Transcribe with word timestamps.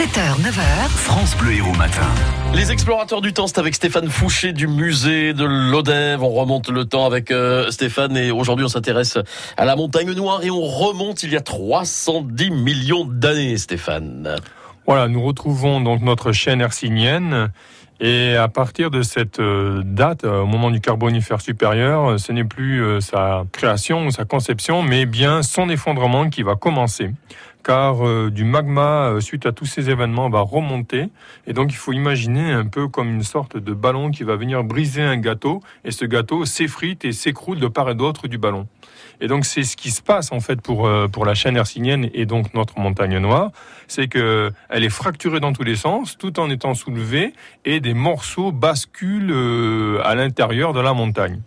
7h, 0.00 0.40
9h. 0.40 0.88
France 0.88 1.36
Bleu 1.36 1.56
Héros 1.56 1.74
Matin. 1.74 2.08
Les 2.54 2.72
explorateurs 2.72 3.20
du 3.20 3.34
temps, 3.34 3.46
c'est 3.46 3.58
avec 3.58 3.74
Stéphane 3.74 4.08
Fouché 4.08 4.54
du 4.54 4.66
musée 4.66 5.34
de 5.34 5.44
l'Odève. 5.44 6.22
On 6.22 6.30
remonte 6.30 6.70
le 6.70 6.86
temps 6.86 7.04
avec 7.04 7.30
euh, 7.30 7.70
Stéphane 7.70 8.16
et 8.16 8.30
aujourd'hui 8.30 8.64
on 8.64 8.68
s'intéresse 8.68 9.18
à 9.58 9.66
la 9.66 9.76
montagne 9.76 10.10
noire 10.12 10.42
et 10.42 10.48
on 10.50 10.62
remonte 10.62 11.22
il 11.22 11.32
y 11.32 11.36
a 11.36 11.42
310 11.42 12.50
millions 12.50 13.04
d'années, 13.04 13.58
Stéphane. 13.58 14.36
Voilà, 14.86 15.06
nous 15.06 15.22
retrouvons 15.22 15.82
donc 15.82 16.00
notre 16.00 16.32
chaîne 16.32 16.62
hercynienne 16.62 17.50
et 18.00 18.34
à 18.34 18.48
partir 18.48 18.90
de 18.90 19.02
cette 19.02 19.40
euh, 19.40 19.82
date, 19.84 20.24
euh, 20.24 20.40
au 20.40 20.46
moment 20.46 20.70
du 20.70 20.80
Carbonifère 20.80 21.42
supérieur, 21.42 22.18
ce 22.18 22.32
n'est 22.32 22.44
plus 22.44 22.82
sa 23.00 23.44
création 23.52 24.06
ou 24.06 24.10
sa 24.10 24.24
conception, 24.24 24.82
mais 24.82 25.04
bien 25.04 25.42
son 25.42 25.68
effondrement 25.68 26.30
qui 26.30 26.42
va 26.42 26.56
commencer 26.56 27.10
car 27.62 28.06
euh, 28.06 28.30
du 28.30 28.44
magma, 28.44 29.10
euh, 29.10 29.20
suite 29.20 29.46
à 29.46 29.52
tous 29.52 29.66
ces 29.66 29.90
événements, 29.90 30.28
va 30.28 30.40
remonter. 30.40 31.08
Et 31.46 31.52
donc 31.52 31.72
il 31.72 31.76
faut 31.76 31.92
imaginer 31.92 32.52
un 32.52 32.66
peu 32.66 32.88
comme 32.88 33.08
une 33.08 33.22
sorte 33.22 33.56
de 33.56 33.74
ballon 33.74 34.10
qui 34.10 34.24
va 34.24 34.36
venir 34.36 34.64
briser 34.64 35.02
un 35.02 35.16
gâteau, 35.16 35.62
et 35.84 35.90
ce 35.90 36.04
gâteau 36.04 36.44
s'effrite 36.44 37.04
et 37.04 37.12
s'écroule 37.12 37.60
de 37.60 37.68
part 37.68 37.90
et 37.90 37.94
d'autre 37.94 38.28
du 38.28 38.38
ballon. 38.38 38.66
Et 39.20 39.28
donc 39.28 39.44
c'est 39.44 39.64
ce 39.64 39.76
qui 39.76 39.90
se 39.90 40.00
passe 40.00 40.32
en 40.32 40.40
fait 40.40 40.60
pour, 40.62 40.86
euh, 40.86 41.08
pour 41.08 41.24
la 41.24 41.34
chaîne 41.34 41.56
hercynienne 41.56 42.08
et 42.14 42.24
donc 42.24 42.54
notre 42.54 42.78
montagne 42.78 43.18
noire, 43.18 43.50
c'est 43.86 44.08
que 44.08 44.50
elle 44.68 44.84
est 44.84 44.90
fracturée 44.90 45.40
dans 45.40 45.52
tous 45.52 45.64
les 45.64 45.76
sens, 45.76 46.16
tout 46.16 46.40
en 46.40 46.48
étant 46.48 46.74
soulevée, 46.74 47.34
et 47.64 47.80
des 47.80 47.89
morceaux 47.94 48.52
basculent 48.52 49.34
à 50.04 50.14
l'intérieur 50.14 50.72
de 50.72 50.80
la 50.80 50.92
montagne 50.92 51.40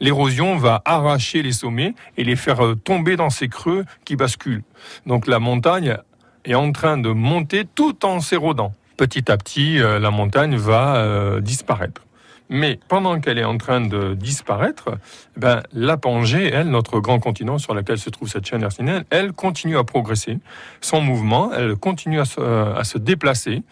l'érosion 0.00 0.56
va 0.56 0.82
arracher 0.84 1.42
les 1.42 1.52
sommets 1.52 1.94
et 2.16 2.24
les 2.24 2.36
faire 2.36 2.64
euh, 2.64 2.74
tomber 2.74 3.16
dans 3.16 3.30
ces 3.30 3.48
creux 3.48 3.84
qui 4.04 4.16
basculent. 4.16 4.62
Donc 5.06 5.26
la 5.26 5.38
montagne 5.38 5.96
est 6.44 6.54
en 6.54 6.72
train 6.72 6.98
de 6.98 7.10
monter 7.10 7.64
tout 7.74 8.04
en 8.04 8.20
s'érodant. 8.20 8.72
Petit 8.96 9.30
à 9.30 9.36
petit, 9.36 9.80
euh, 9.80 9.98
la 9.98 10.10
montagne 10.10 10.56
va 10.56 10.96
euh, 10.96 11.40
disparaître. 11.40 12.05
Mais 12.48 12.78
pendant 12.88 13.18
qu'elle 13.20 13.38
est 13.38 13.44
en 13.44 13.58
train 13.58 13.80
de 13.80 14.14
disparaître, 14.14 14.90
ben, 15.36 15.62
la 15.72 15.96
Pangée, 15.96 16.50
elle, 16.52 16.68
notre 16.68 17.00
grand 17.00 17.18
continent 17.18 17.58
sur 17.58 17.74
lequel 17.74 17.98
se 17.98 18.08
trouve 18.10 18.28
cette 18.28 18.46
chaîne 18.46 18.62
hercynienne, 18.62 19.04
elle 19.10 19.32
continue 19.32 19.76
à 19.76 19.84
progresser. 19.84 20.38
Son 20.80 21.00
mouvement, 21.00 21.52
elle 21.52 21.74
continue 21.74 22.20
à 22.20 22.24
se, 22.24 22.40
à 22.40 22.84
se 22.84 22.98
déplacer. 22.98 23.62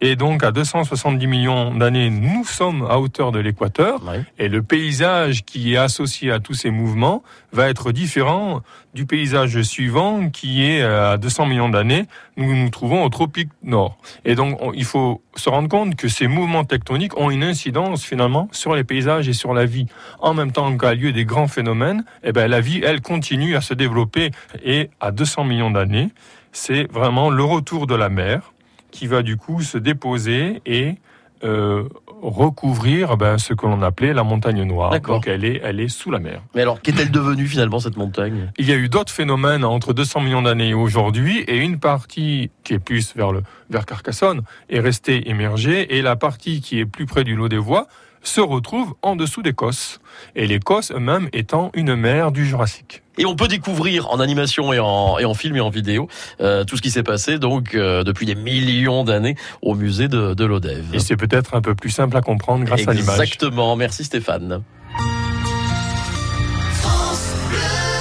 Et 0.00 0.14
donc, 0.14 0.44
à 0.44 0.52
270 0.52 1.26
millions 1.26 1.74
d'années, 1.74 2.10
nous 2.10 2.44
sommes 2.44 2.86
à 2.88 2.98
hauteur 2.98 3.32
de 3.32 3.40
l'équateur. 3.40 4.00
Et 4.38 4.48
le 4.48 4.62
paysage 4.62 5.44
qui 5.44 5.74
est 5.74 5.76
associé 5.76 6.30
à 6.30 6.38
tous 6.38 6.54
ces 6.54 6.70
mouvements 6.70 7.22
va 7.52 7.68
être 7.68 7.90
différent 7.90 8.62
du 8.94 9.06
paysage 9.06 9.60
suivant 9.62 10.28
qui 10.30 10.64
est 10.64 10.82
à 10.82 11.16
200 11.16 11.46
millions 11.46 11.68
d'années. 11.68 12.06
Nous 12.36 12.54
nous 12.54 12.70
trouvons 12.70 13.04
au 13.04 13.08
tropique 13.08 13.48
nord. 13.62 13.98
Et 14.24 14.34
donc, 14.34 14.60
il 14.74 14.84
faut 14.84 15.22
se 15.34 15.48
rendre 15.48 15.68
compte 15.68 15.96
que 15.96 16.08
ces 16.08 16.28
mouvements 16.28 16.64
tectoniques 16.64 17.18
ont 17.18 17.30
une 17.30 17.42
incidence 17.42 18.04
finalement 18.04 18.17
sur 18.52 18.74
les 18.74 18.84
paysages 18.84 19.28
et 19.28 19.32
sur 19.32 19.54
la 19.54 19.64
vie. 19.64 19.86
En 20.20 20.34
même 20.34 20.52
temps 20.52 20.76
qu'a 20.76 20.94
lieu 20.94 21.12
des 21.12 21.24
grands 21.24 21.48
phénomènes, 21.48 22.04
eh 22.22 22.32
ben, 22.32 22.48
la 22.48 22.60
vie, 22.60 22.80
elle, 22.84 23.00
continue 23.00 23.56
à 23.56 23.60
se 23.60 23.74
développer. 23.74 24.30
Et 24.64 24.90
à 25.00 25.10
200 25.10 25.44
millions 25.44 25.70
d'années, 25.70 26.08
c'est 26.52 26.90
vraiment 26.92 27.30
le 27.30 27.44
retour 27.44 27.86
de 27.86 27.94
la 27.94 28.08
mer 28.08 28.52
qui 28.90 29.06
va 29.06 29.22
du 29.22 29.36
coup 29.36 29.62
se 29.62 29.78
déposer 29.78 30.62
et 30.66 30.96
euh, 31.44 31.84
recouvrir 32.20 33.16
ben, 33.16 33.38
ce 33.38 33.54
que 33.54 33.64
l'on 33.64 33.80
appelait 33.82 34.12
la 34.12 34.24
montagne 34.24 34.64
noire. 34.64 34.98
Donc 35.00 35.28
elle 35.28 35.44
est, 35.44 35.60
elle 35.62 35.78
est 35.78 35.88
sous 35.88 36.10
la 36.10 36.18
mer. 36.18 36.42
Mais 36.54 36.62
alors, 36.62 36.82
qu'est-elle 36.82 37.12
devenue 37.12 37.46
finalement 37.46 37.78
cette 37.78 37.96
montagne? 37.96 38.50
Il 38.58 38.68
y 38.68 38.72
a 38.72 38.76
eu 38.76 38.88
d'autres 38.88 39.12
phénomènes 39.12 39.64
entre 39.64 39.92
200 39.92 40.22
millions 40.22 40.42
d'années 40.42 40.70
et 40.70 40.74
aujourd'hui, 40.74 41.40
et 41.46 41.58
une 41.58 41.78
partie 41.78 42.50
qui 42.64 42.74
est 42.74 42.80
plus 42.80 43.14
vers 43.14 43.30
le 43.30 43.42
vers 43.70 43.86
Carcassonne 43.86 44.42
est 44.68 44.80
restée 44.80 45.30
émergée, 45.30 45.96
et 45.96 46.02
la 46.02 46.16
partie 46.16 46.60
qui 46.60 46.80
est 46.80 46.86
plus 46.86 47.06
près 47.06 47.22
du 47.22 47.36
lot 47.36 47.48
des 47.48 47.58
voies 47.58 47.86
se 48.22 48.40
retrouve 48.40 48.94
en 49.02 49.16
dessous 49.16 49.42
d'Écosse. 49.42 50.00
Et 50.34 50.46
l'Écosse 50.46 50.90
même 50.90 51.28
étant 51.32 51.70
une 51.74 51.94
mer 51.94 52.32
du 52.32 52.46
Jurassique. 52.46 53.02
Et 53.18 53.26
on 53.26 53.34
peut 53.34 53.48
découvrir 53.48 54.10
en 54.10 54.20
animation 54.20 54.72
et 54.72 54.78
en, 54.78 55.18
et 55.18 55.24
en 55.24 55.34
film 55.34 55.56
et 55.56 55.60
en 55.60 55.70
vidéo 55.70 56.08
euh, 56.40 56.64
tout 56.64 56.76
ce 56.76 56.82
qui 56.82 56.90
s'est 56.90 57.02
passé 57.02 57.38
donc 57.38 57.74
euh, 57.74 58.04
depuis 58.04 58.26
des 58.26 58.36
millions 58.36 59.02
d'années 59.02 59.34
au 59.60 59.74
musée 59.74 60.06
de, 60.08 60.34
de 60.34 60.44
l'Odève. 60.44 60.84
Et 60.92 61.00
c'est 61.00 61.16
peut-être 61.16 61.54
un 61.54 61.60
peu 61.60 61.74
plus 61.74 61.90
simple 61.90 62.16
à 62.16 62.20
comprendre 62.20 62.64
grâce 62.64 62.86
à 62.86 62.92
l'image. 62.92 63.18
Exactement. 63.18 63.74
Merci 63.74 64.04
Stéphane. 64.04 64.62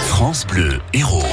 France 0.08 0.46
Bleu, 0.48 0.80
héros. 0.94 1.24